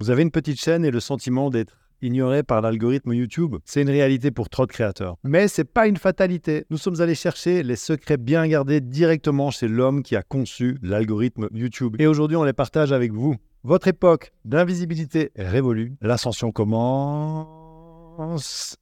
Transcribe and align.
Vous 0.00 0.10
avez 0.10 0.22
une 0.22 0.30
petite 0.30 0.60
chaîne 0.60 0.84
et 0.84 0.92
le 0.92 1.00
sentiment 1.00 1.50
d'être 1.50 1.76
ignoré 2.02 2.44
par 2.44 2.60
l'algorithme 2.60 3.14
YouTube. 3.14 3.56
C'est 3.64 3.82
une 3.82 3.90
réalité 3.90 4.30
pour 4.30 4.48
trop 4.48 4.64
de 4.64 4.70
créateurs. 4.70 5.16
Mais 5.24 5.48
c'est 5.48 5.64
pas 5.64 5.88
une 5.88 5.96
fatalité. 5.96 6.66
Nous 6.70 6.78
sommes 6.78 7.00
allés 7.00 7.16
chercher 7.16 7.64
les 7.64 7.74
secrets 7.74 8.16
bien 8.16 8.46
gardés 8.46 8.80
directement 8.80 9.50
chez 9.50 9.66
l'homme 9.66 10.04
qui 10.04 10.14
a 10.14 10.22
conçu 10.22 10.78
l'algorithme 10.82 11.48
YouTube. 11.52 11.96
Et 11.98 12.06
aujourd'hui, 12.06 12.36
on 12.36 12.44
les 12.44 12.52
partage 12.52 12.92
avec 12.92 13.12
vous. 13.12 13.34
Votre 13.64 13.88
époque 13.88 14.32
d'invisibilité 14.44 15.32
est 15.34 15.48
révolue. 15.48 15.96
L'ascension 16.00 16.52
commence 16.52 17.48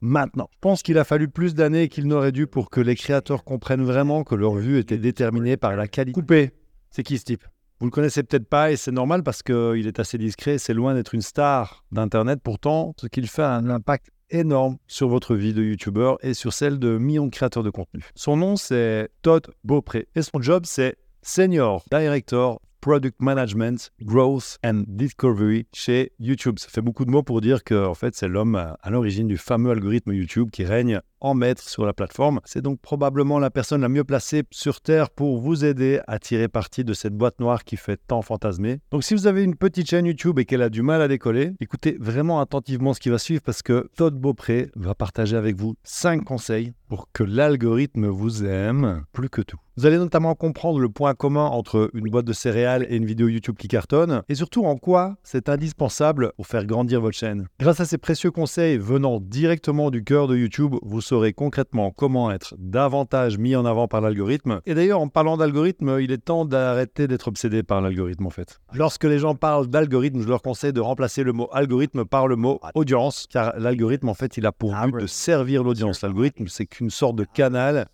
maintenant. 0.02 0.50
Je 0.52 0.58
pense 0.60 0.82
qu'il 0.82 0.98
a 0.98 1.04
fallu 1.04 1.28
plus 1.28 1.54
d'années 1.54 1.88
qu'il 1.88 2.08
n'aurait 2.08 2.30
dû 2.30 2.46
pour 2.46 2.68
que 2.68 2.82
les 2.82 2.94
créateurs 2.94 3.42
comprennent 3.42 3.84
vraiment 3.84 4.22
que 4.22 4.34
leur 4.34 4.56
vue 4.56 4.78
était 4.78 4.98
déterminée 4.98 5.56
par 5.56 5.76
la 5.76 5.88
qualité. 5.88 6.20
Coupé. 6.20 6.50
C'est 6.90 7.04
qui 7.04 7.16
ce 7.16 7.24
type? 7.24 7.44
Vous 7.80 7.86
le 7.86 7.90
connaissez 7.90 8.22
peut-être 8.22 8.48
pas 8.48 8.72
et 8.72 8.76
c'est 8.76 8.92
normal 8.92 9.22
parce 9.22 9.42
qu'il 9.42 9.86
est 9.86 10.00
assez 10.00 10.18
discret, 10.18 10.58
c'est 10.58 10.74
loin 10.74 10.94
d'être 10.94 11.14
une 11.14 11.22
star 11.22 11.84
d'Internet. 11.92 12.40
Pourtant, 12.42 12.94
ce 12.98 13.06
qu'il 13.06 13.28
fait 13.28 13.42
a 13.42 13.54
un 13.54 13.68
impact 13.68 14.10
énorme 14.30 14.78
sur 14.86 15.08
votre 15.08 15.34
vie 15.34 15.52
de 15.52 15.62
YouTuber 15.62 16.14
et 16.22 16.34
sur 16.34 16.52
celle 16.52 16.78
de 16.78 16.98
millions 16.98 17.26
de 17.26 17.30
créateurs 17.30 17.62
de 17.62 17.70
contenu. 17.70 18.02
Son 18.14 18.36
nom, 18.36 18.56
c'est 18.56 19.08
Todd 19.22 19.46
Beaupré 19.62 20.08
et 20.14 20.22
son 20.22 20.40
job, 20.40 20.64
c'est 20.66 20.96
Senior 21.22 21.84
Director 21.90 22.60
Product 22.80 23.20
Management, 23.20 23.90
Growth 24.00 24.58
and 24.64 24.84
Discovery 24.86 25.66
chez 25.72 26.12
YouTube. 26.20 26.58
Ça 26.58 26.68
fait 26.68 26.80
beaucoup 26.80 27.04
de 27.04 27.10
mots 27.10 27.24
pour 27.24 27.40
dire 27.40 27.64
que 27.64 27.86
en 27.86 27.94
fait, 27.94 28.14
c'est 28.14 28.28
l'homme 28.28 28.54
à 28.54 28.90
l'origine 28.90 29.26
du 29.26 29.36
fameux 29.36 29.72
algorithme 29.72 30.12
YouTube 30.12 30.50
qui 30.50 30.64
règne 30.64 31.00
en 31.20 31.34
maître 31.34 31.68
sur 31.68 31.86
la 31.86 31.92
plateforme. 31.92 32.40
C'est 32.44 32.62
donc 32.62 32.80
probablement 32.80 33.38
la 33.38 33.50
personne 33.50 33.80
la 33.80 33.88
mieux 33.88 34.04
placée 34.04 34.42
sur 34.50 34.80
Terre 34.80 35.10
pour 35.10 35.38
vous 35.38 35.64
aider 35.64 36.00
à 36.06 36.18
tirer 36.18 36.48
parti 36.48 36.84
de 36.84 36.94
cette 36.94 37.14
boîte 37.14 37.40
noire 37.40 37.64
qui 37.64 37.76
fait 37.76 38.00
tant 38.06 38.22
fantasmer. 38.22 38.80
Donc 38.90 39.04
si 39.04 39.14
vous 39.14 39.26
avez 39.26 39.42
une 39.42 39.56
petite 39.56 39.88
chaîne 39.88 40.06
YouTube 40.06 40.38
et 40.38 40.44
qu'elle 40.44 40.62
a 40.62 40.68
du 40.68 40.82
mal 40.82 41.02
à 41.02 41.08
décoller, 41.08 41.52
écoutez 41.60 41.96
vraiment 42.00 42.40
attentivement 42.40 42.94
ce 42.94 43.00
qui 43.00 43.10
va 43.10 43.18
suivre 43.18 43.42
parce 43.42 43.62
que 43.62 43.88
Todd 43.96 44.14
Beaupré 44.14 44.70
va 44.76 44.94
partager 44.94 45.36
avec 45.36 45.56
vous 45.56 45.74
5 45.84 46.24
conseils 46.24 46.72
pour 46.88 47.08
que 47.12 47.24
l'algorithme 47.24 48.06
vous 48.06 48.44
aime 48.44 49.04
plus 49.12 49.28
que 49.28 49.42
tout. 49.42 49.58
Vous 49.76 49.84
allez 49.84 49.98
notamment 49.98 50.34
comprendre 50.34 50.78
le 50.78 50.88
point 50.88 51.14
commun 51.14 51.44
entre 51.44 51.90
une 51.92 52.08
boîte 52.08 52.24
de 52.24 52.32
céréales 52.32 52.86
et 52.88 52.96
une 52.96 53.04
vidéo 53.04 53.28
YouTube 53.28 53.56
qui 53.58 53.68
cartonne, 53.68 54.22
et 54.28 54.34
surtout 54.34 54.64
en 54.64 54.76
quoi 54.76 55.16
c'est 55.22 55.50
indispensable 55.50 56.32
pour 56.36 56.46
faire 56.46 56.64
grandir 56.64 57.02
votre 57.02 57.16
chaîne. 57.16 57.48
Grâce 57.60 57.80
à 57.80 57.84
ces 57.84 57.98
précieux 57.98 58.30
conseils 58.30 58.78
venant 58.78 59.20
directement 59.20 59.90
du 59.90 60.02
cœur 60.02 60.28
de 60.28 60.36
YouTube, 60.36 60.76
vous 60.82 61.02
saurez 61.06 61.32
concrètement 61.32 61.92
comment 61.92 62.32
être 62.32 62.54
davantage 62.58 63.38
mis 63.38 63.54
en 63.54 63.64
avant 63.64 63.86
par 63.86 64.00
l'algorithme. 64.00 64.60
Et 64.66 64.74
d'ailleurs, 64.74 65.00
en 65.00 65.08
parlant 65.08 65.36
d'algorithme, 65.36 65.98
il 66.00 66.10
est 66.10 66.18
temps 66.18 66.44
d'arrêter 66.44 67.06
d'être 67.06 67.28
obsédé 67.28 67.62
par 67.62 67.80
l'algorithme 67.80 68.26
en 68.26 68.30
fait. 68.30 68.58
Lorsque 68.74 69.04
les 69.04 69.20
gens 69.20 69.36
parlent 69.36 69.68
d'algorithme, 69.68 70.20
je 70.22 70.28
leur 70.28 70.42
conseille 70.42 70.72
de 70.72 70.80
remplacer 70.80 71.22
le 71.22 71.32
mot 71.32 71.48
algorithme 71.52 72.04
par 72.04 72.26
le 72.26 72.34
mot 72.34 72.60
audience, 72.74 73.26
car 73.30 73.52
l'algorithme 73.56 74.08
en 74.08 74.14
fait, 74.14 74.36
il 74.36 74.46
a 74.46 74.52
pour 74.52 74.74
but 74.74 75.00
de 75.00 75.06
servir 75.06 75.62
l'audience. 75.62 76.02
L'algorithme, 76.02 76.48
c'est 76.48 76.66
qu'une 76.66 76.90
sorte 76.90 77.16
de 77.16 77.24
canal 77.24 77.86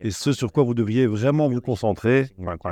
et 0.00 0.10
ce 0.10 0.32
sur 0.32 0.52
quoi 0.52 0.62
vous 0.62 0.74
devriez 0.74 1.06
vraiment 1.06 1.48
vous 1.48 1.60
concentrer, 1.60 2.26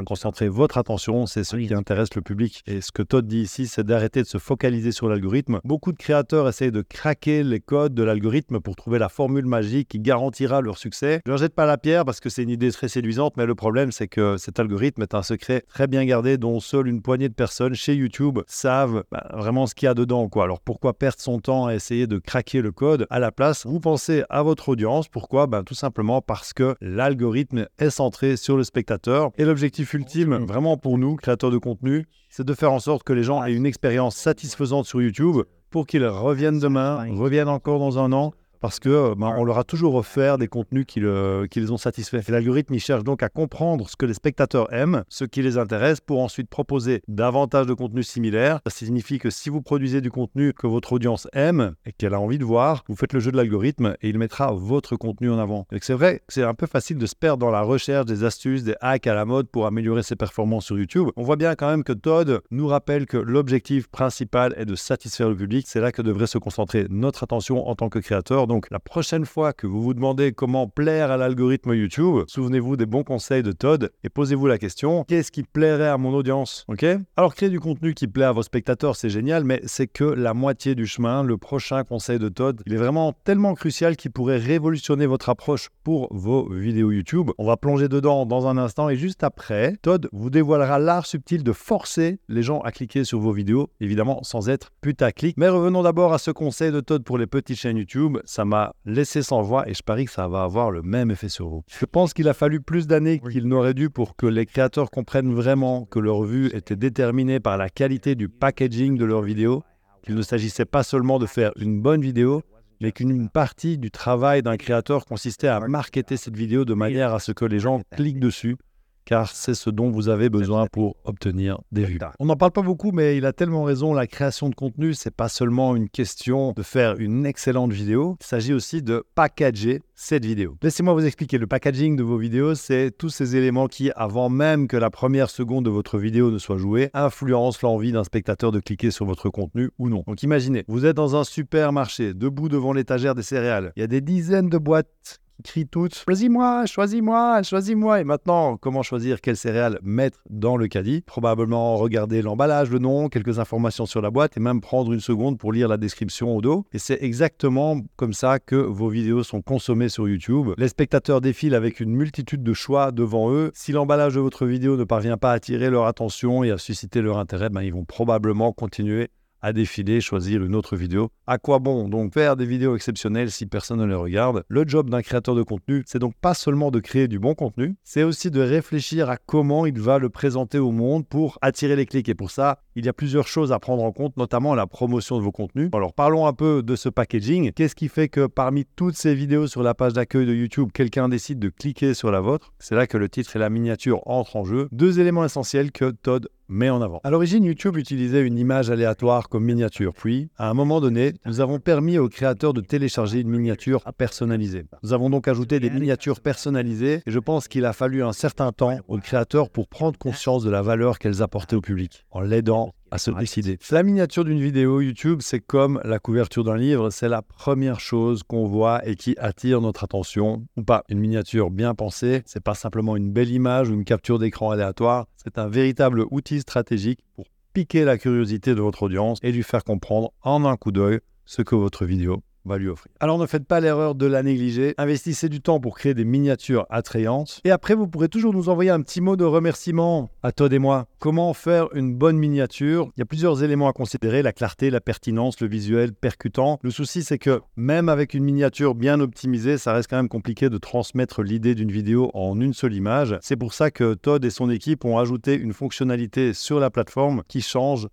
concentrer 0.07 0.49
votre 0.49 0.79
attention, 0.79 1.27
c'est 1.27 1.45
ce 1.45 1.57
qui 1.57 1.73
intéresse 1.73 2.15
le 2.15 2.23
public. 2.23 2.63
Et 2.67 2.81
ce 2.81 2.93
que 2.93 3.03
Todd 3.03 3.27
dit 3.27 3.41
ici, 3.41 3.67
c'est 3.67 3.85
d'arrêter 3.85 4.23
de 4.23 4.27
se 4.27 4.39
focaliser 4.39 4.93
sur 4.93 5.09
l'algorithme. 5.09 5.61
Beaucoup 5.65 5.93
de 5.93 5.97
créateurs 5.97 6.49
essayent 6.49 6.73
de 6.73 6.83
craquer 6.83 7.43
les 7.43 7.61
codes 7.61 7.95
de 7.95 8.03
l'algorithme 8.03 8.61
pour 8.61 8.77
trouver 8.77 8.99
la 8.99 9.09
formule 9.09 9.47
magique 9.47 9.89
qui 9.89 10.01
garantira 10.01 10.61
leur 10.61 10.79
succès. 10.79 11.21
Je 11.25 11.31
ne 11.31 11.33
leur 11.33 11.39
jette 11.39 11.55
pas 11.55 11.67
la 11.67 11.79
pierre 11.79 12.05
parce 12.05 12.21
que 12.21 12.29
c'est 12.29 12.43
une 12.43 12.51
idée 12.51 12.71
très 12.71 12.89
séduisante, 12.89 13.37
mais 13.37 13.47
le 13.47 13.55
problème, 13.55 13.93
c'est 13.93 14.09
que 14.09 14.37
cet 14.37 14.61
algorithme 14.61 15.03
est 15.03 15.15
un 15.15 15.23
secret 15.23 15.65
très 15.69 15.87
bien 15.87 16.05
gardé 16.05 16.37
dont 16.37 16.61
seule 16.61 16.89
une 16.89 17.03
poignée 17.03 17.29
de 17.29 17.35
personnes 17.35 17.75
chez 17.75 17.95
YouTube 17.95 18.41
savent 18.47 19.05
bah, 19.11 19.27
vraiment 19.35 19.67
ce 19.67 19.75
qu'il 19.75 19.87
y 19.87 19.89
a 19.89 19.95
dedans. 19.95 20.29
Quoi. 20.29 20.45
Alors 20.45 20.61
pourquoi 20.61 20.93
perdre 20.93 21.21
son 21.21 21.41
temps 21.41 21.67
à 21.67 21.75
essayer 21.75 22.07
de 22.07 22.19
craquer 22.19 22.61
le 22.61 22.73
code? 22.73 23.07
À 23.11 23.19
la 23.19 23.33
place, 23.33 23.67
vous 23.67 23.81
pensez 23.81 24.25
à 24.29 24.43
votre 24.43 24.69
audience. 24.69 25.09
Pourquoi? 25.09 25.47
Bah, 25.47 25.63
Tout 25.65 25.75
simplement 25.75 26.21
parce 26.21 26.53
que 26.53 26.75
l'algorithme 26.81 27.14
l'algorithme 27.15 27.69
est 27.79 27.91
centré 27.91 28.37
sur 28.37 28.57
le 28.57 28.65
spectateur. 28.65 29.31
Et 29.39 29.45
l'objectif 29.45 29.95
ultime, 29.95 30.35
vraiment 30.45 30.77
pour 30.77 30.99
nous, 30.99 31.15
créateurs 31.15 31.53
de 31.53 31.59
contenu, 31.59 32.07
c'est 32.29 32.45
de 32.45 32.55
faire 32.55 32.73
en 32.73 32.81
sorte 32.81 33.05
que 33.05 33.13
les 33.13 33.23
gens 33.23 33.45
aient 33.45 33.55
une 33.55 33.67
expérience 33.67 34.17
satisfaisante 34.17 34.87
sur 34.87 35.01
YouTube 35.01 35.43
pour 35.71 35.87
qu'ils 35.87 36.05
reviennent 36.05 36.59
demain, 36.59 37.07
reviennent 37.15 37.49
encore 37.49 37.79
dans 37.79 38.01
un 38.01 38.13
an 38.13 38.33
parce 38.65 38.81
que 38.81 39.13
ben, 39.15 39.35
on 39.37 39.45
leur 39.45 39.59
a 39.59 39.65
toujours 39.65 39.95
offert 39.95 40.39
des 40.39 40.49
contenus 40.49 40.87
qui, 40.87 40.99
les 40.99 41.71
ont 41.71 41.77
satisfaits. 41.77 42.23
l'algorithme, 42.29 42.73
il 42.73 42.81
cherche 42.81 43.05
donc 43.05 43.23
à 43.23 43.29
comprendre 43.29 43.91
ce 43.91 43.95
que 43.95 44.07
les 44.07 44.15
spectateurs 44.15 44.73
aiment, 44.73 45.05
ce 45.11 45.27
qui 45.27 45.43
les 45.43 45.59
intéresse, 45.59 46.01
pour 46.01 46.23
ensuite 46.23 46.49
proposer 46.49 47.03
davantage 47.07 47.67
de 47.67 47.75
contenus 47.75 48.09
similaires. 48.09 48.61
Ça 48.67 48.75
signifie 48.75 49.19
que 49.19 49.29
si 49.29 49.51
vous 49.51 49.61
produisez 49.61 50.01
du 50.01 50.11
contenu 50.11 50.55
que 50.55 50.67
votre 50.67 50.95
audience 50.95 51.29
aime 51.35 51.75
et 51.85 51.93
qu'elle 51.93 52.15
a 52.15 52.21
envie 52.21 52.39
de 52.39 52.45
voir, 52.47 52.85
vous 52.89 52.97
faites 52.97 53.13
le 53.13 53.21
jeu 53.21 53.31
de 53.31 53.37
l'algorithme 53.37 53.97
et 54.01 54.09
il 54.09 54.17
mettra 54.17 54.51
votre 54.53 54.97
contenu 54.97 55.31
en 55.31 55.39
avant. 55.39 55.67
C'est 55.83 55.93
vrai 55.93 56.21
que 56.27 56.33
c'est 56.33 56.43
un 56.43 56.55
peu 56.55 56.67
facile 56.67 56.97
de 56.97 57.05
se 57.05 57.15
perdre 57.15 57.41
dans 57.45 57.51
la 57.51 57.61
recherche 57.61 58.07
des 58.07 58.25
astuces, 58.25 58.65
des 58.65 58.77
hacks 58.81 59.07
à 59.07 59.13
la 59.13 59.27
mode 59.27 59.47
pour 59.47 59.67
améliorer 59.67 60.03
ses 60.03 60.17
performances 60.17 60.65
sur 60.65 60.79
YouTube. 60.79 61.11
On 61.17 61.23
voit 61.23 61.37
bien 61.37 61.55
quand 61.55 61.69
même 61.69 61.85
que 61.85 61.93
Todd 61.93 62.41
nous 62.51 62.67
rappelle 62.67 63.05
que 63.05 63.19
l'objectif 63.19 63.89
principal 63.89 64.55
est 64.57 64.65
de 64.65 64.75
satisfaire 64.75 65.29
le 65.29 65.37
public. 65.37 65.67
C'est 65.69 65.81
là 65.81 65.93
que 65.93 66.01
devrait 66.01 66.27
se 66.27 66.39
concentrer 66.39 66.87
notre 66.89 67.25
attention 67.25 67.69
en 67.69 67.75
tant 67.75 67.91
que 67.91 67.99
créateur. 67.99 68.47
Donc 68.47 68.54
la 68.71 68.79
prochaine 68.79 69.25
fois 69.25 69.53
que 69.53 69.67
vous 69.67 69.83
vous 69.83 69.95
demandez 69.95 70.33
comment 70.33 70.69
plaire 70.69 71.11
à 71.11 71.17
l'algorithme 71.17 71.75
YouTube, 71.75 72.25
souvenez-vous 72.27 72.77
des 72.77 72.87
bons 72.87 73.05
conseils 73.05 73.43
de 73.43 73.53
Todd 73.53 73.91
et 74.03 74.09
posez-vous 74.09 74.47
la 74.47 74.59
question 74.59 75.05
qu'est-ce 75.05 75.33
qui 75.33 75.43
plairait 75.43 75.89
à 75.89 75.99
mon 75.99 76.15
audience 76.15 76.65
Ok? 76.69 76.85
Alors 77.17 77.35
créer 77.35 77.51
du 77.51 77.61
contenu 77.61 77.95
qui 77.95 78.07
plaît 78.07 78.25
à 78.25 78.33
vos 78.33 78.43
spectateurs, 78.43 78.97
c'est 78.97 79.11
génial, 79.11 79.45
mais 79.45 79.61
c'est 79.65 79.87
que 79.87 80.05
la 80.05 80.35
moitié 80.35 80.75
du 80.75 80.87
chemin. 80.87 81.23
Le 81.23 81.37
prochain 81.37 81.85
conseil 81.85 82.19
de 82.19 82.29
Todd, 82.29 82.63
il 82.67 82.75
est 82.75 82.79
vraiment 82.79 83.13
tellement 83.25 83.55
crucial 83.55 83.97
qu'il 83.97 84.11
pourrait 84.11 84.39
révolutionner 84.39 85.07
votre 85.07 85.29
approche 85.29 85.69
pour 85.83 86.09
vos 86.11 86.49
vidéos 86.51 86.91
YouTube. 86.91 87.31
On 87.39 87.47
va 87.47 87.57
plonger 87.57 87.89
dedans 87.89 88.27
dans 88.27 88.47
un 88.47 88.59
instant 88.59 88.89
et 88.89 88.97
juste 88.97 89.25
après, 89.25 89.77
Todd 89.83 90.09
vous 90.13 90.31
dévoilera 90.31 90.79
l'art 90.79 91.07
subtil 91.07 91.43
de 91.43 91.53
forcer 91.53 92.19
les 92.29 92.43
gens 92.43 92.61
à 92.61 92.73
cliquer 92.73 93.05
sur 93.05 93.21
vos 93.21 93.33
vidéos, 93.33 93.71
évidemment 93.81 94.23
sans 94.23 94.49
être 94.49 94.71
putaclic. 94.81 95.37
Mais 95.37 95.49
revenons 95.49 95.83
d'abord 95.83 96.13
à 96.13 96.19
ce 96.19 96.31
conseil 96.31 96.73
de 96.73 96.81
Todd 96.81 97.05
pour 97.05 97.19
les 97.19 97.27
petites 97.27 97.59
chaînes 97.59 97.77
YouTube. 97.77 98.19
Ça 98.35 98.45
m'a 98.45 98.75
laissé 98.85 99.23
sans 99.23 99.43
voix 99.43 99.69
et 99.69 99.75
je 99.75 99.83
parie 99.85 100.07
que 100.07 100.11
ça 100.11 100.27
va 100.27 100.43
avoir 100.43 100.73
le 100.73 100.83
même 100.83 101.13
effet 101.13 101.29
sur 101.29 101.49
vous. 101.49 101.63
Je 101.71 101.87
pense 101.87 102.13
qu'il 102.13 102.29
a 102.29 102.35
fallu 102.35 102.61
plus 102.61 102.89
d'années 102.89 103.21
qu'il 103.21 103.47
n'aurait 103.47 103.75
dû 103.75 103.91
pour 103.91 104.17
que 104.17 104.27
les 104.27 104.45
créateurs 104.45 104.91
comprennent 104.91 105.33
vraiment 105.33 105.85
que 105.85 106.01
leur 106.01 106.25
vue 106.25 106.51
était 106.53 106.75
déterminée 106.75 107.39
par 107.39 107.57
la 107.57 107.69
qualité 107.69 108.17
du 108.17 108.29
packaging 108.29 108.99
de 108.99 109.05
leurs 109.05 109.23
vidéos, 109.23 109.63
qu'il 110.03 110.17
ne 110.17 110.23
s'agissait 110.23 110.65
pas 110.65 110.83
seulement 110.83 111.21
de 111.21 111.27
faire 111.27 111.53
une 111.61 111.81
bonne 111.81 112.01
vidéo, 112.01 112.43
mais 112.81 112.91
qu'une 112.91 113.29
partie 113.29 113.79
du 113.79 113.93
travail 113.93 114.43
d'un 114.43 114.57
créateur 114.57 115.05
consistait 115.05 115.47
à 115.47 115.61
marketer 115.61 116.17
cette 116.17 116.37
vidéo 116.37 116.65
de 116.65 116.75
manière 116.75 117.15
à 117.15 117.21
ce 117.21 117.31
que 117.31 117.45
les 117.45 117.61
gens 117.61 117.83
cliquent 117.95 118.19
dessus 118.19 118.57
car 119.05 119.31
c'est 119.31 119.55
ce 119.55 119.71
dont 119.71 119.91
vous 119.91 120.09
avez 120.09 120.29
besoin 120.29 120.67
pour 120.67 120.97
obtenir 121.05 121.61
des 121.73 121.85
vues. 121.85 121.99
On 122.19 122.27
n'en 122.27 122.37
parle 122.37 122.53
pas 122.53 122.63
beaucoup, 122.63 122.93
mais 122.93 123.17
il 123.17 123.27
a 123.27 123.33
tellement 123.33 123.65
raison, 123.65 123.95
la 123.95 124.07
création 124.07 124.49
de 124.49 124.55
contenu, 124.55 124.95
c'est 124.95 125.15
pas 125.15 125.29
seulement 125.29 125.77
une 125.77 125.89
question 125.89 126.53
de 126.57 126.63
faire 126.63 126.97
une 126.99 127.27
excellente 127.27 127.73
vidéo, 127.73 128.17
il 128.21 128.27
s'agit 128.27 128.53
aussi 128.53 128.83
de 128.83 129.05
packager 129.15 129.81
cette 129.95 130.25
vidéo. 130.25 130.57
Laissez-moi 130.63 130.93
vous 130.95 131.07
expliquer, 131.07 131.39
le 131.39 131.47
packaging 131.47 131.97
de 131.97 132.03
vos 132.03 132.19
vidéos, 132.19 132.55
c'est 132.55 132.91
tous 132.97 133.11
ces 133.11 133.37
éléments 133.37 133.69
qui, 133.69 133.91
avant 133.95 134.29
même 134.29 134.67
que 134.67 134.77
la 134.77 134.91
première 134.91 135.31
seconde 135.31 135.65
de 135.65 135.71
votre 135.71 135.99
vidéo 135.99 136.31
ne 136.31 136.39
soit 136.39 136.59
jouée, 136.59 136.91
influencent 136.95 137.61
l'envie 137.63 137.93
d'un 137.93 138.05
spectateur 138.05 138.53
de 138.53 138.61
cliquer 138.61 138.91
sur 138.91 139.07
votre 139.07 139.31
contenu 139.31 139.71
ou 139.79 139.89
non. 139.89 140.03
Donc 140.07 140.23
imaginez, 140.23 140.65
vous 140.69 140.87
êtes 140.87 140.97
dans 140.97 141.17
un 141.17 141.25
supermarché, 141.25 142.15
debout 142.15 142.49
devant 142.49 142.73
l'étagère 142.73 143.15
des 143.15 143.23
céréales, 143.23 143.73
il 143.77 143.81
y 143.81 143.85
a 143.85 143.89
des 143.89 144.01
dizaines 144.01 144.49
de 144.49 144.59
boîtes 144.59 145.21
crient 145.43 145.67
toutes 145.67 145.95
Choisis-moi, 145.95 146.67
choisis-moi, 146.67 147.43
choisis-moi. 147.43 148.01
Et 148.01 148.05
maintenant, 148.05 148.57
comment 148.57 148.83
choisir 148.83 149.21
quelle 149.21 149.37
céréale 149.37 149.79
mettre 149.83 150.21
dans 150.31 150.57
le 150.57 150.69
caddie? 150.69 151.03
Probablement 151.03 151.77
regarder 151.77 152.23
l'emballage, 152.23 152.71
le 152.71 152.79
nom, 152.79 153.09
quelques 153.09 153.39
informations 153.39 153.87
sur 153.87 154.01
la 154.01 154.11
boîte 154.11 154.37
et 154.37 154.41
même 154.41 154.61
prendre 154.61 154.93
une 154.93 155.01
seconde 155.01 155.39
pour 155.39 155.53
lire 155.53 155.69
la 155.69 155.77
description 155.77 156.37
au 156.37 156.41
dos. 156.41 156.67
Et 156.73 156.79
c'est 156.79 157.03
exactement 157.03 157.81
comme 157.97 158.13
ça 158.13 158.39
que 158.39 158.57
vos 158.57 158.89
vidéos 158.89 159.23
sont 159.23 159.43
consommées 159.43 159.89
sur 159.89 160.09
YouTube. 160.09 160.51
Les 160.59 160.69
spectateurs 160.69 161.21
défilent 161.21 161.55
avec 161.55 161.81
une 161.81 161.95
multitude 161.95 162.43
de 162.43 162.53
choix 162.53 162.93
devant 162.93 163.31
eux. 163.31 163.51
Si 163.55 163.73
l'emballage 163.73 164.15
de 164.15 164.21
votre 164.21 164.47
vidéo 164.47 164.77
ne 164.77 164.85
parvient 164.85 165.17
pas 165.17 165.33
à 165.33 165.35
attirer 165.35 165.71
leur 165.71 165.87
attention 165.87 166.45
et 166.45 166.51
à 166.51 166.59
susciter 166.59 167.01
leur 167.03 167.19
intérêt, 167.19 167.49
ben, 167.51 167.63
ils 167.63 167.73
vont 167.73 167.85
probablement 167.85 168.53
continuer 168.53 169.11
à 169.45 169.53
défiler, 169.53 170.01
choisir 170.01 170.43
une 170.43 170.55
autre 170.55 170.75
vidéo. 170.75 171.11
À 171.27 171.37
quoi 171.37 171.59
bon 171.59 171.91
donc 171.91 172.15
faire 172.15 172.35
des 172.35 172.47
vidéos 172.47 172.75
exceptionnelles 172.77 173.31
si 173.31 173.45
personne 173.45 173.79
ne 173.79 173.85
les 173.85 173.95
regarde? 173.95 174.43
Le 174.49 174.65
job 174.67 174.89
d'un 174.89 175.03
créateur 175.03 175.35
de 175.35 175.43
contenu, 175.43 175.83
c'est 175.87 175.99
donc 175.99 176.15
pas 176.19 176.33
seulement 176.33 176.71
de 176.71 176.81
créer 176.81 177.09
du 177.09 177.19
bon 177.19 177.35
contenu, 177.35 177.77
c'est 177.85 178.05
aussi 178.05 178.31
de 178.31 178.41
réfléchir 178.41 179.11
à 179.11 179.19
comment 179.19 179.67
il 179.67 179.79
va 179.79 179.99
le 179.99 180.09
présenter 180.09 180.59
au 180.59 180.71
monde 180.71 181.07
pour 181.07 181.39
attirer 181.43 181.77
les 181.77 181.85
clics. 181.85 182.09
Et 182.09 182.15
pour 182.15 182.31
ça, 182.31 182.61
il 182.75 182.87
y 182.87 182.89
a 182.89 182.95
plusieurs 182.95 183.29
choses 183.29 183.53
à 183.53 183.59
prendre 183.59 183.85
en 183.85 183.93
compte, 183.93 184.17
notamment 184.17 184.55
la 184.55 184.67
promotion 184.67 185.19
de 185.19 185.23
vos 185.23 185.31
contenus. 185.31 185.69
Alors 185.75 185.93
parlons 185.93 186.27
un 186.27 186.33
peu 186.33 186.63
de 186.63 186.75
ce 186.75 186.89
packaging. 186.89 187.53
Qu'est-ce 187.53 187.75
qui 187.75 187.89
fait 187.89 188.09
que 188.09 188.27
parmi 188.27 188.65
toutes 188.77 188.97
ces 188.97 189.15
vidéos 189.15 189.47
sur 189.47 189.63
la 189.63 189.75
page 189.75 189.93
d'accueil 189.93 190.25
de 190.25 190.33
YouTube, 190.33 190.71
quelqu'un 190.73 191.11
décide 191.11 191.39
de 191.39 191.51
cliquer 191.51 191.93
sur 191.93 192.11
la 192.11 192.21
vôtre? 192.21 192.55
C'est 192.59 192.77
là 192.77 192.87
que 192.87 192.97
le 192.97 193.11
titre 193.11 193.37
et 193.37 193.39
la 193.39 193.51
miniature 193.51 194.01
entrent 194.07 194.37
en 194.37 194.45
jeu. 194.45 194.69
Deux 194.73 195.01
éléments 195.01 195.27
essentiels 195.27 195.71
que 195.71 195.91
Todd 195.91 196.29
met 196.49 196.71
en 196.71 196.83
avant. 196.83 197.01
À 197.05 197.11
l'origine, 197.11 197.45
YouTube 197.45 197.77
utilisait 197.77 198.27
une 198.27 198.39
image 198.39 198.71
aléatoire 198.71 199.29
comme 199.29 199.45
miniature. 199.45 199.93
Puis, 199.95 200.29
à 200.37 200.51
un 200.51 200.55
moment 200.55 200.81
donné, 200.81 201.15
nous 201.27 201.41
avons 201.41 201.59
permis 201.59 201.99
aux 201.99 202.09
créateurs 202.09 202.55
de 202.55 202.61
télécharger 202.61 203.21
une 203.21 203.31
miniature 203.31 203.83
personnalisée. 203.97 204.67
Nous 204.83 204.93
avons 204.93 205.11
donc 205.11 205.29
ajouté 205.29 205.61
des 205.61 205.71
miniatures 205.71 206.21
personnalisées 206.21 207.03
et 207.07 207.11
je 207.11 207.19
pense 207.19 207.49
qu'il 207.49 207.65
a 207.65 207.73
fallu 207.73 208.03
un 208.03 208.13
certain 208.13 208.53
temps 208.53 208.79
aux 208.89 208.99
créateurs 208.99 209.51
pour 209.51 209.69
prendre 209.69 209.99
conscience 209.99 210.45
de 210.45 210.51
la 210.51 210.63
valeur 210.63 210.99
qu'elles 210.99 211.23
apportaient 211.23 211.57
au 211.57 211.61
public, 211.61 212.05
en 212.11 212.21
l'aidant 212.21 212.75
à 212.95 212.99
se 212.99 213.11
décider. 213.11 213.59
La 213.73 213.83
miniature 213.83 214.25
d'une 214.25 214.41
vidéo 214.41 214.81
YouTube, 214.81 215.19
c'est 215.21 215.41
comme 215.41 215.81
la 215.85 215.99
couverture 215.99 216.45
d'un 216.45 216.57
livre, 216.57 216.91
c'est 216.91 217.09
la 217.09 217.23
première 217.23 217.81
chose 217.81 218.23
qu'on 218.23 218.47
voit 218.47 218.87
et 218.87 218.95
qui 218.95 219.17
attire 219.19 219.61
notre 219.61 219.83
attention 219.83 220.47
ou 220.57 220.63
pas. 220.63 220.85
Une 220.89 221.01
miniature 221.01 221.51
bien 221.51 221.75
pensée, 221.75 222.23
c'est 222.25 222.43
pas 222.43 222.55
simplement 222.55 222.95
une 222.95 223.11
belle 223.11 223.31
image 223.31 223.69
ou 223.69 223.75
une 223.75 223.85
capture 223.85 224.21
d'écran 224.21 224.53
aléatoire, 224.53 225.09
c'est 225.17 225.39
un 225.39 225.49
véritable 225.49 226.05
outil 226.13 226.41
stratégique 226.41 227.01
pour 227.17 227.27
piquer 227.53 227.85
la 227.85 227.99
curiosité 227.99 228.55
de 228.55 228.61
votre 228.61 228.85
audience 228.85 229.19
et 229.23 229.33
lui 229.33 229.43
faire 229.43 229.65
comprendre 229.65 230.13
en 230.23 230.45
un 230.45 230.57
coup 230.57 230.71
d'œil 230.71 231.01
ce 231.25 231.43
que 231.43 231.57
votre 231.57 231.85
vidéo 231.85 232.23
va 232.45 232.59
lui 232.59 232.69
offrir. 232.69 232.93
Alors 233.01 233.19
ne 233.19 233.27
faites 233.27 233.47
pas 233.47 233.61
l'erreur 233.61 233.95
de 233.95 234.07
la 234.07 234.23
négliger, 234.23 234.75
investissez 234.79 235.29
du 235.29 235.41
temps 235.41 235.61
pour 235.61 235.77
créer 235.77 235.95
des 235.95 236.05
miniatures 236.05 236.67
attrayantes 236.71 237.41
et 237.45 237.51
après 237.51 237.75
vous 237.75 237.89
pourrez 237.89 238.09
toujours 238.09 238.33
nous 238.33 238.49
envoyer 238.49 238.71
un 238.71 238.81
petit 238.83 239.01
mot 239.01 239.17
de 239.17 239.25
remerciement 239.25 240.11
à 240.23 240.33
Todd 240.33 240.53
et 240.53 240.59
moi. 240.59 240.87
Comment 240.99 241.33
faire 241.35 241.69
une 241.75 241.95
bonne 241.95 242.17
miniature? 242.17 242.91
Il 242.97 243.01
y 243.01 243.03
a 243.03 243.07
plusieurs 243.07 243.43
éléments 243.43 243.69
à 243.69 243.73
considérer, 243.73 244.23
la 244.23 244.33
clarté, 244.33 244.71
la 244.71 244.81
pertinence, 244.81 245.41
le 245.41 245.49
visuel 245.49 245.93
percutant. 245.93 246.59
Le 246.63 246.71
souci 246.71 247.03
c'est 247.03 247.19
que 247.19 247.41
même 247.57 247.89
avec 247.89 248.15
une 248.15 248.25
miniature 248.25 248.75
bien 248.75 249.01
optimisée, 249.01 249.59
ça 249.59 249.73
reste 249.73 249.91
quand 249.91 249.97
même 249.97 250.09
compliqué 250.09 250.49
de 250.49 250.59
transmettre 250.59 251.23
l'idée 251.23 251.55
d'une 251.55 251.71
vidéo 251.71 252.11
en 252.15 252.41
une 252.41 252.55
seule 252.55 252.75
image. 252.75 253.17
C'est 253.21 253.37
pour 253.37 253.55
ça 253.55 253.71
que 253.71 253.95
Todd 253.95 254.25
et 254.25 254.31
son 254.31 254.51
équipe 254.51 254.85
ont 254.85 254.99
ajouté 254.99 255.35
une 255.35 255.53
fonctionnalité 255.53 256.33
sur 256.35 256.61
la 256.61 256.71
plateforme 256.71 257.23
qui 257.29 257.41
change 257.41 257.89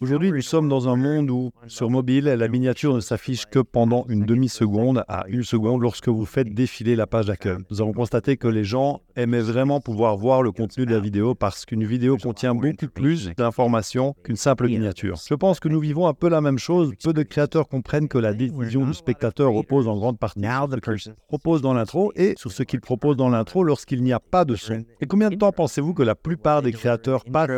Aujourd'hui, 0.00 0.32
nous 0.32 0.42
sommes 0.42 0.68
dans 0.68 0.88
un 0.88 0.96
monde 0.96 1.30
où, 1.30 1.52
sur 1.68 1.88
mobile, 1.88 2.24
la 2.24 2.48
miniature 2.48 2.94
ne 2.94 3.00
s'affiche 3.00 3.46
que 3.46 3.60
pendant 3.60 4.04
une 4.08 4.24
demi-seconde 4.24 5.04
à 5.06 5.24
une 5.28 5.44
seconde 5.44 5.80
lorsque 5.80 6.08
vous 6.08 6.24
faites 6.24 6.52
défiler 6.52 6.96
la 6.96 7.06
page 7.06 7.26
d'accueil. 7.26 7.58
Nous 7.70 7.80
avons 7.80 7.92
constaté 7.92 8.36
que 8.36 8.48
les 8.48 8.64
gens 8.64 9.00
aimaient 9.14 9.40
vraiment 9.40 9.80
pouvoir 9.80 10.16
voir 10.16 10.42
le 10.42 10.50
contenu 10.50 10.86
de 10.86 10.92
la 10.92 11.00
vidéo 11.00 11.34
parce 11.34 11.64
qu'une 11.64 11.84
vidéo 11.84 12.16
contient 12.16 12.54
beaucoup 12.54 12.88
plus 12.88 13.30
d'informations 13.36 14.14
qu'une 14.24 14.36
simple 14.36 14.66
miniature. 14.66 15.20
Je 15.28 15.34
pense 15.34 15.60
que 15.60 15.68
nous 15.68 15.80
vivons 15.80 16.08
un 16.08 16.14
peu 16.14 16.28
la 16.28 16.40
même 16.40 16.58
chose. 16.58 16.92
Peu 17.02 17.12
de 17.12 17.22
créateurs 17.22 17.68
comprennent 17.68 18.08
que 18.08 18.18
la 18.18 18.32
décision 18.32 18.84
du 18.84 18.94
spectateur 18.94 19.52
repose 19.52 19.86
en 19.86 19.96
grande 19.96 20.18
partie 20.18 20.40
sur 20.40 20.90
ce 20.90 21.10
qu'il 21.10 21.14
propose 21.28 21.62
dans 21.62 21.74
l'intro 21.74 22.12
et 22.16 22.34
sur 22.36 22.50
ce 22.50 22.62
qu'il 22.62 22.80
propose 22.80 23.16
dans 23.16 23.28
l'intro 23.28 23.62
lorsqu'il 23.62 24.02
n'y 24.02 24.12
a 24.12 24.20
pas 24.20 24.44
de 24.44 24.56
son. 24.56 24.84
Et 25.00 25.06
combien 25.06 25.30
de 25.30 25.36
temps 25.36 25.52
pensez-vous 25.52 25.94
que 25.94 26.02
la 26.02 26.14
plupart 26.14 26.62
des 26.62 26.72
créateurs 26.72 27.24
passent 27.24 27.50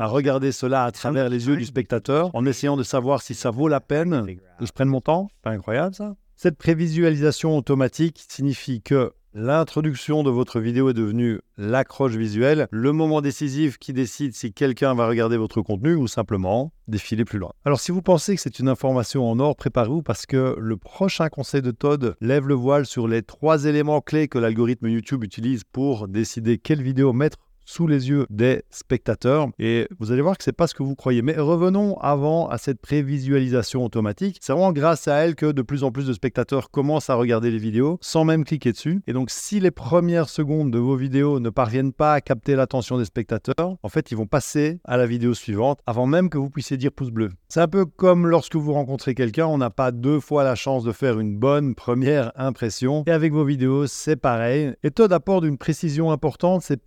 à 0.00 0.06
regarder 0.06 0.52
cela 0.52 0.84
à 0.84 0.90
travers 0.90 1.28
les 1.28 1.46
yeux 1.46 1.53
du 1.56 1.64
spectateur 1.64 2.30
en 2.34 2.46
essayant 2.46 2.76
de 2.76 2.82
savoir 2.82 3.22
si 3.22 3.34
ça 3.34 3.50
vaut 3.50 3.68
la 3.68 3.80
peine 3.80 4.36
que 4.58 4.66
je 4.66 4.72
prenne 4.72 4.88
mon 4.88 5.00
temps. 5.00 5.28
Pas 5.42 5.50
incroyable 5.50 5.94
ça 5.94 6.14
Cette 6.36 6.56
prévisualisation 6.56 7.56
automatique 7.56 8.24
signifie 8.28 8.82
que 8.82 9.12
L'introduction 9.36 10.22
de 10.22 10.30
votre 10.30 10.60
vidéo 10.60 10.90
est 10.90 10.94
devenue 10.94 11.40
l'accroche 11.58 12.14
visuelle, 12.14 12.68
le 12.70 12.92
moment 12.92 13.20
décisif 13.20 13.78
qui 13.78 13.92
décide 13.92 14.32
si 14.32 14.52
quelqu'un 14.52 14.94
va 14.94 15.08
regarder 15.08 15.36
votre 15.36 15.60
contenu 15.60 15.96
ou 15.96 16.06
simplement 16.06 16.72
défiler 16.86 17.24
plus 17.24 17.40
loin. 17.40 17.50
Alors 17.64 17.80
si 17.80 17.90
vous 17.90 18.00
pensez 18.00 18.36
que 18.36 18.40
c'est 18.40 18.60
une 18.60 18.68
information 18.68 19.28
en 19.28 19.40
or, 19.40 19.56
préparez-vous 19.56 20.02
parce 20.02 20.24
que 20.24 20.54
le 20.56 20.76
prochain 20.76 21.30
conseil 21.30 21.62
de 21.62 21.72
Todd 21.72 22.14
lève 22.20 22.46
le 22.46 22.54
voile 22.54 22.86
sur 22.86 23.08
les 23.08 23.22
trois 23.22 23.64
éléments 23.64 24.00
clés 24.00 24.28
que 24.28 24.38
l'algorithme 24.38 24.86
YouTube 24.86 25.24
utilise 25.24 25.64
pour 25.64 26.06
décider 26.06 26.58
quelle 26.58 26.82
vidéo 26.82 27.12
mettre 27.12 27.38
sous 27.64 27.86
les 27.86 28.08
yeux 28.08 28.26
des 28.30 28.62
spectateurs. 28.70 29.48
Et 29.58 29.88
vous 29.98 30.12
allez 30.12 30.22
voir 30.22 30.36
que 30.36 30.44
c'est 30.44 30.52
pas 30.52 30.66
ce 30.66 30.74
que 30.74 30.82
vous 30.82 30.94
croyez. 30.94 31.22
Mais 31.22 31.36
revenons 31.36 31.96
avant 31.98 32.48
à 32.48 32.58
cette 32.58 32.80
prévisualisation 32.80 33.84
automatique. 33.84 34.38
C'est 34.40 34.52
vraiment 34.52 34.72
grâce 34.72 35.08
à 35.08 35.16
elle 35.16 35.34
que 35.34 35.52
de 35.52 35.62
plus 35.62 35.84
en 35.84 35.90
plus 35.90 36.06
de 36.06 36.12
spectateurs 36.12 36.70
commencent 36.70 37.10
à 37.10 37.14
regarder 37.14 37.50
les 37.50 37.58
vidéos 37.58 37.98
sans 38.00 38.24
même 38.24 38.44
cliquer 38.44 38.72
dessus. 38.72 39.02
Et 39.06 39.12
donc, 39.12 39.30
si 39.30 39.60
les 39.60 39.70
premières 39.70 40.28
secondes 40.28 40.70
de 40.70 40.78
vos 40.78 40.96
vidéos 40.96 41.40
ne 41.40 41.50
parviennent 41.50 41.92
pas 41.92 42.14
à 42.14 42.20
capter 42.20 42.56
l'attention 42.56 42.98
des 42.98 43.04
spectateurs, 43.04 43.76
en 43.82 43.88
fait, 43.88 44.10
ils 44.10 44.16
vont 44.16 44.26
passer 44.26 44.80
à 44.84 44.96
la 44.96 45.06
vidéo 45.06 45.34
suivante 45.34 45.80
avant 45.86 46.06
même 46.06 46.30
que 46.30 46.38
vous 46.38 46.50
puissiez 46.50 46.76
dire 46.76 46.92
pouce 46.92 47.10
bleu. 47.10 47.30
C'est 47.48 47.60
un 47.60 47.68
peu 47.68 47.84
comme 47.84 48.26
lorsque 48.26 48.56
vous 48.56 48.72
rencontrez 48.72 49.14
quelqu'un, 49.14 49.46
on 49.46 49.58
n'a 49.58 49.70
pas 49.70 49.92
deux 49.92 50.20
fois 50.20 50.44
la 50.44 50.54
chance 50.54 50.84
de 50.84 50.92
faire 50.92 51.20
une 51.20 51.36
bonne 51.36 51.74
première 51.74 52.32
impression. 52.36 53.04
Et 53.06 53.10
avec 53.10 53.32
vos 53.32 53.44
vidéos, 53.44 53.86
c'est 53.86 54.16
pareil. 54.16 54.74
Et 54.82 54.90
Todd 54.90 55.12
apporte 55.12 55.44
une 55.44 55.58
précision 55.58 56.10
importante, 56.10 56.62
c'est 56.62 56.82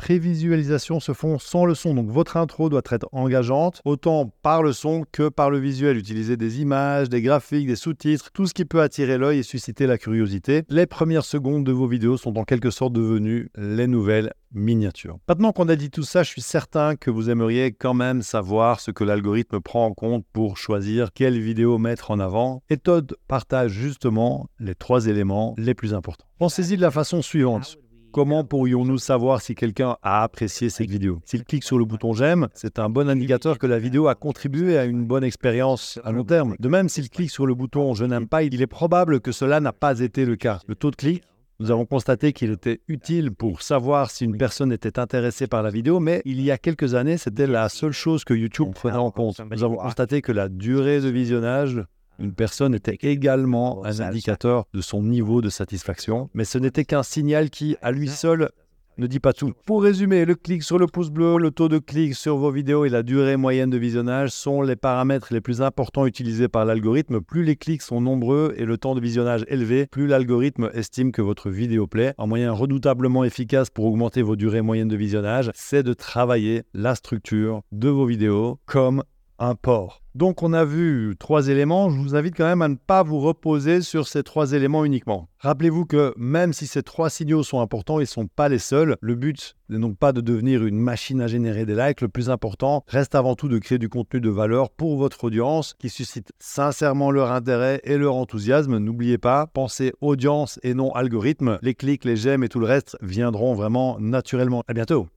se 0.99 1.13
font 1.13 1.39
sans 1.39 1.65
le 1.65 1.75
son. 1.75 1.93
Donc 1.93 2.09
votre 2.09 2.37
intro 2.37 2.69
doit 2.69 2.81
être 2.91 3.07
engageante, 3.11 3.81
autant 3.85 4.31
par 4.41 4.63
le 4.63 4.73
son 4.73 5.03
que 5.11 5.29
par 5.29 5.49
le 5.49 5.59
visuel. 5.59 5.97
Utilisez 5.97 6.37
des 6.37 6.61
images, 6.61 7.09
des 7.09 7.21
graphiques, 7.21 7.67
des 7.67 7.75
sous-titres, 7.75 8.29
tout 8.33 8.45
ce 8.45 8.53
qui 8.53 8.65
peut 8.65 8.81
attirer 8.81 9.17
l'œil 9.17 9.39
et 9.39 9.43
susciter 9.43 9.87
la 9.87 9.97
curiosité. 9.97 10.63
Les 10.69 10.85
premières 10.85 11.25
secondes 11.25 11.63
de 11.63 11.71
vos 11.71 11.87
vidéos 11.87 12.17
sont 12.17 12.37
en 12.37 12.43
quelque 12.43 12.69
sorte 12.69 12.93
devenues 12.93 13.49
les 13.57 13.87
nouvelles 13.87 14.33
miniatures. 14.53 15.17
Maintenant 15.27 15.51
qu'on 15.51 15.67
a 15.69 15.75
dit 15.75 15.89
tout 15.89 16.03
ça, 16.03 16.23
je 16.23 16.29
suis 16.29 16.41
certain 16.41 16.95
que 16.95 17.11
vous 17.11 17.29
aimeriez 17.29 17.71
quand 17.71 17.93
même 17.93 18.21
savoir 18.21 18.79
ce 18.79 18.91
que 18.91 19.03
l'algorithme 19.03 19.59
prend 19.59 19.85
en 19.85 19.93
compte 19.93 20.25
pour 20.33 20.57
choisir 20.57 21.11
quelle 21.13 21.39
vidéo 21.39 21.77
mettre 21.77 22.11
en 22.11 22.19
avant. 22.19 22.63
Et 22.69 22.77
Todd 22.77 23.15
partage 23.27 23.71
justement 23.71 24.47
les 24.59 24.75
trois 24.75 25.07
éléments 25.07 25.53
les 25.57 25.73
plus 25.73 25.93
importants. 25.93 26.27
Pensez-y 26.39 26.77
de 26.77 26.81
la 26.81 26.91
façon 26.91 27.21
suivante. 27.21 27.77
Comment 28.17 28.43
pourrions-nous 28.43 28.97
savoir 28.97 29.41
si 29.41 29.53
quelqu'un 29.53 29.95
a 30.01 30.23
apprécié 30.23 30.71
cette 30.71 30.89
vidéo? 30.89 31.19
S'il 31.23 31.43
clique 31.43 31.63
sur 31.63 31.77
le 31.77 31.85
bouton 31.85 32.13
j'aime, 32.13 32.47
c'est 32.55 32.79
un 32.79 32.89
bon 32.89 33.07
indicateur 33.09 33.59
que 33.59 33.67
la 33.67 33.77
vidéo 33.77 34.07
a 34.07 34.15
contribué 34.15 34.75
à 34.79 34.85
une 34.85 35.05
bonne 35.05 35.23
expérience 35.23 35.99
à 36.03 36.11
long 36.11 36.23
terme. 36.23 36.55
De 36.57 36.67
même, 36.67 36.89
s'il 36.89 37.11
clique 37.11 37.29
sur 37.29 37.45
le 37.45 37.53
bouton 37.53 37.93
je 37.93 38.05
n'aime 38.05 38.27
pas, 38.27 38.41
il 38.41 38.59
est 38.59 38.65
probable 38.65 39.19
que 39.19 39.31
cela 39.31 39.59
n'a 39.59 39.71
pas 39.71 39.99
été 39.99 40.25
le 40.25 40.35
cas. 40.35 40.61
Le 40.65 40.73
taux 40.73 40.89
de 40.89 40.95
clic 40.95 41.21
nous 41.59 41.69
avons 41.69 41.85
constaté 41.85 42.33
qu'il 42.33 42.51
était 42.51 42.81
utile 42.87 43.31
pour 43.31 43.61
savoir 43.61 44.09
si 44.09 44.25
une 44.25 44.37
personne 44.37 44.71
était 44.71 44.97
intéressée 44.99 45.45
par 45.45 45.61
la 45.61 45.69
vidéo, 45.69 45.99
mais 45.99 46.21
il 46.25 46.41
y 46.41 46.49
a 46.49 46.57
quelques 46.57 46.93
années, 46.93 47.17
c'était 47.17 47.47
la 47.47 47.67
seule 47.69 47.93
chose 47.93 48.23
que 48.23 48.35
YouTube 48.35 48.73
prenait 48.73 48.97
en 48.97 49.09
compte. 49.09 49.41
Nous 49.51 49.63
avons 49.63 49.77
constaté 49.77 50.21
que 50.21 50.31
la 50.31 50.49
durée 50.49 51.01
de 51.01 51.09
visionnage 51.09 51.83
une 52.19 52.33
personne 52.33 52.73
était 52.73 52.97
également 53.01 53.83
un 53.85 53.99
indicateur 53.99 54.65
de 54.73 54.81
son 54.81 55.03
niveau 55.03 55.41
de 55.41 55.49
satisfaction, 55.49 56.29
mais 56.33 56.45
ce 56.45 56.57
n'était 56.57 56.85
qu'un 56.85 57.03
signal 57.03 57.49
qui, 57.49 57.77
à 57.81 57.91
lui 57.91 58.09
seul, 58.09 58.49
ne 58.97 59.07
dit 59.07 59.19
pas 59.19 59.33
tout. 59.33 59.53
Pour 59.65 59.83
résumer, 59.83 60.25
le 60.25 60.35
clic 60.35 60.63
sur 60.63 60.79
le 60.79 60.87
pouce 60.87 61.09
bleu, 61.09 61.37
le 61.37 61.51
taux 61.51 61.69
de 61.69 61.77
clic 61.77 62.15
sur 62.15 62.37
vos 62.37 62.51
vidéos 62.51 62.85
et 62.85 62.89
la 62.89 63.03
durée 63.03 63.37
moyenne 63.37 63.69
de 63.69 63.77
visionnage 63.77 64.31
sont 64.31 64.61
les 64.61 64.75
paramètres 64.75 65.31
les 65.31 65.41
plus 65.41 65.61
importants 65.61 66.05
utilisés 66.05 66.47
par 66.47 66.65
l'algorithme. 66.65 67.21
Plus 67.21 67.43
les 67.43 67.55
clics 67.55 67.81
sont 67.81 68.01
nombreux 68.01 68.53
et 68.57 68.65
le 68.65 68.77
temps 68.77 68.95
de 68.95 69.01
visionnage 69.01 69.45
élevé, 69.47 69.85
plus 69.85 70.07
l'algorithme 70.07 70.69
estime 70.73 71.11
que 71.11 71.21
votre 71.21 71.49
vidéo 71.49 71.87
plaît. 71.87 72.13
Un 72.17 72.25
moyen 72.25 72.51
redoutablement 72.51 73.23
efficace 73.23 73.69
pour 73.69 73.85
augmenter 73.85 74.21
vos 74.21 74.35
durées 74.35 74.61
moyennes 74.61 74.87
de 74.87 74.97
visionnage, 74.97 75.51
c'est 75.53 75.83
de 75.83 75.93
travailler 75.93 76.63
la 76.73 76.95
structure 76.95 77.61
de 77.71 77.89
vos 77.89 78.05
vidéos 78.05 78.59
comme 78.65 79.03
un 79.39 79.55
port. 79.55 80.01
Donc 80.15 80.41
on 80.41 80.53
a 80.53 80.65
vu 80.65 81.15
trois 81.19 81.47
éléments, 81.47 81.91
je 81.91 81.99
vous 81.99 82.15
invite 82.15 82.35
quand 82.35 82.45
même 82.45 82.63
à 82.63 82.67
ne 82.67 82.75
pas 82.75 83.03
vous 83.03 83.19
reposer 83.19 83.81
sur 83.81 84.07
ces 84.07 84.23
trois 84.23 84.53
éléments 84.53 84.83
uniquement. 84.83 85.29
Rappelez-vous 85.39 85.85
que 85.85 86.13
même 86.17 86.53
si 86.53 86.65
ces 86.65 86.81
trois 86.81 87.11
signaux 87.11 87.43
sont 87.43 87.61
importants, 87.61 87.99
ils 87.99 88.03
ne 88.03 88.07
sont 88.07 88.25
pas 88.25 88.49
les 88.49 88.57
seuls. 88.57 88.97
Le 88.99 89.13
but 89.13 89.55
n'est 89.69 89.77
donc 89.77 89.97
pas 89.97 90.13
de 90.13 90.21
devenir 90.21 90.65
une 90.65 90.79
machine 90.79 91.21
à 91.21 91.27
générer 91.27 91.65
des 91.65 91.75
likes, 91.75 92.01
le 92.01 92.07
plus 92.07 92.31
important 92.31 92.83
reste 92.87 93.13
avant 93.13 93.35
tout 93.35 93.47
de 93.47 93.59
créer 93.59 93.77
du 93.77 93.89
contenu 93.89 94.19
de 94.19 94.29
valeur 94.29 94.71
pour 94.71 94.97
votre 94.97 95.25
audience 95.25 95.75
qui 95.77 95.89
suscite 95.89 96.31
sincèrement 96.39 97.11
leur 97.11 97.31
intérêt 97.31 97.79
et 97.83 97.97
leur 97.97 98.15
enthousiasme. 98.15 98.77
N'oubliez 98.79 99.19
pas, 99.19 99.45
pensez 99.45 99.93
audience 100.01 100.59
et 100.63 100.73
non 100.73 100.91
algorithme. 100.93 101.59
Les 101.61 101.75
clics, 101.75 102.05
les 102.05 102.15
j'aime 102.15 102.43
et 102.43 102.49
tout 102.49 102.59
le 102.59 102.65
reste 102.65 102.97
viendront 103.01 103.53
vraiment 103.53 103.97
naturellement. 103.99 104.63
À 104.67 104.73
bientôt. 104.73 105.07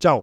Ciao 0.00 0.20